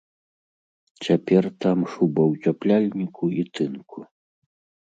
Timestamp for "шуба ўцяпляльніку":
1.97-3.25